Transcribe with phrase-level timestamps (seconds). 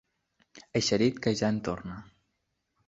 [0.79, 2.01] Eixerit que ja en torna.